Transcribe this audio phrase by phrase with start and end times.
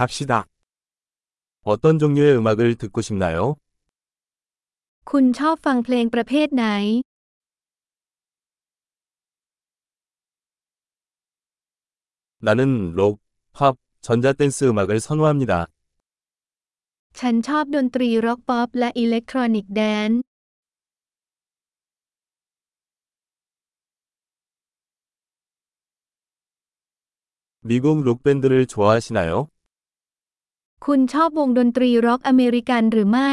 [0.00, 0.45] 갑시다.
[1.63, 3.55] 어떤 종류의 음악을 듣고 싶나요?
[5.09, 6.65] คุณชอบฟังเพลงประเภทไหน
[12.47, 13.19] 나는 록,
[13.53, 15.67] 팝, 전자댄스 음악을 선호합니다.
[17.19, 20.21] ฉันชอบดนตรีร็อกป๊อปและอิเล็กทรอนิกส์แดนซ์
[27.69, 29.31] 미국 록밴드를 좋아하시나요?
[30.86, 33.32] คุณชอบวงดนตรีร็อกอเมริกันหรือไม่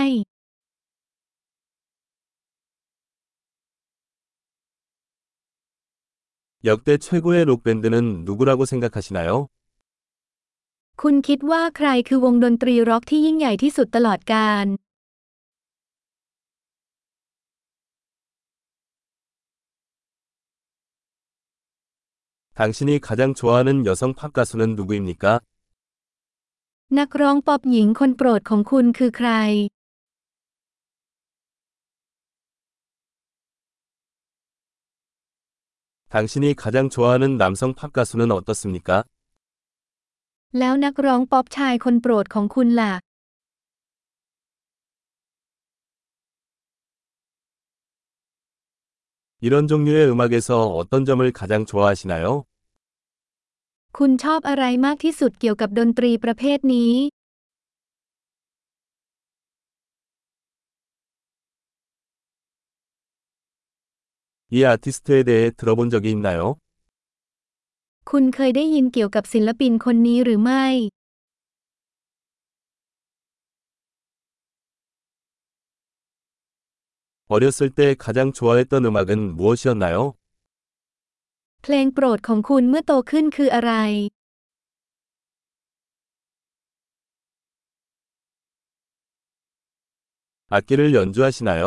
[6.69, 9.29] 역대 최고의 록밴드는 누구라고 생각하시나요?
[11.01, 14.67] คุณคิดว่าใครคือวงดนตรีร็อกที่ยิ่งใหญ่ที่สุดตลอดกาล
[22.59, 25.41] 당신이 가장 좋아하는 여성 팝 가수는 누구입니까?
[26.99, 29.31] นักร้องป๊อปหญิงคนโปรดของคุณคือใคร
[36.13, 38.89] 당신이 가장 좋아하는 남성 팝 가수는 어떻습니까?
[40.59, 42.93] แล้วนักร้องป๊อปชายคนโปรดของคุณล่ะ
[49.45, 52.45] 이런 종류의 음악에서 어떤 점을 가장 좋아하시나요?
[53.97, 56.93] คุณชอบอะไรมากที่สุดเกี่ยวกับดนตรีประเภทนี้
[64.55, 66.41] 이 아티스트에 대해 들어본 적이 있나요?
[68.11, 70.65] คุณเคยได้ยินเกี่ยวกับศิลปินคนนี้หรือไม่
[77.33, 80.13] 어렸을 때 가장 좋아했던 음악은 무엇이었나요?
[81.63, 83.73] เพลงโปรดของคุณเมื่อโตขึ้นคืออะไร
[90.55, 91.61] 악기를 연주하시나요?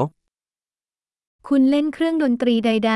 [1.48, 2.94] คุณเล่นเครื่องดนตรีใด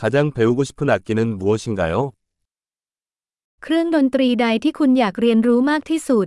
[0.00, 1.94] 가장 배우고 싶은 악기는 무엇인가요?
[2.12, 6.26] ๆ เครื่องดนตรีใดที่คุณอยากเรียนรู้มากที่สุด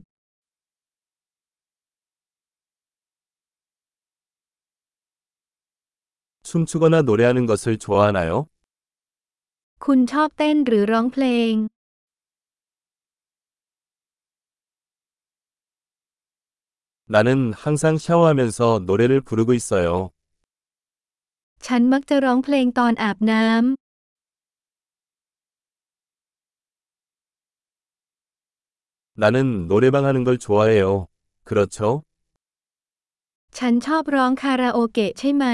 [6.45, 8.47] 춤추거나 노래하는 것을 좋아하나요?
[9.85, 11.53] คุณชอบเต้นหรือร้องเพลง
[17.13, 20.11] 나는 항상 샤워하면서 노래를 부르고 있어요.
[21.65, 23.75] ฉันมักจะร้องเพลงตอนอาบน้ำ
[29.21, 31.07] 나는 노래방 하는 걸 좋아해요.
[31.43, 32.03] 그렇죠?
[33.57, 35.45] ฉันชอบร้องคาราโอเกะใช่ไหม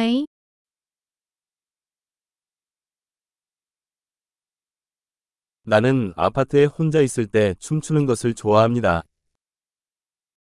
[5.64, 9.04] 나는 아파트에 혼자 있을 때 춤추는 것을 좋아합니다.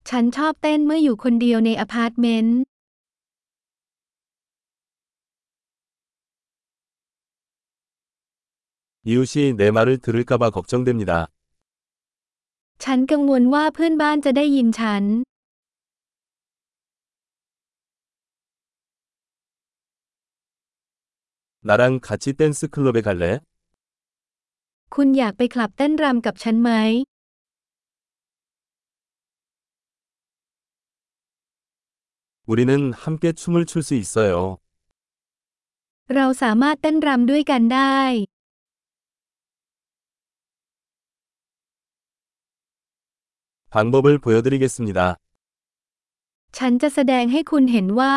[0.08, 2.58] ฉันชอบเต้นเมื่ออยู่คนเดียวในอพาร์ตเมนต์
[9.04, 11.28] 이웃이 내 말을 들을까봐 걱정됩니다.
[12.84, 15.04] ฉันกังวลว่าเพื่อนบ้านจะได้ยินฉัน
[21.62, 23.40] 나랑 같이 댄스 클럽에 갈래?
[24.94, 26.70] คุณอยากไปคลับเต้นรำกับฉันไหม
[32.50, 34.34] 우리는 함께 춤을 출 수 있어요.
[36.14, 38.00] เราสามารถเต้นรำด้วยกันได้
[43.74, 44.98] 방법을 보여드리겠습니다.
[46.56, 48.16] ฉันจะแสดงให้คุณเห็นว่า